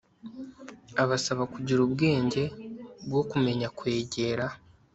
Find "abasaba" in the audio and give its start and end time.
1.03-1.43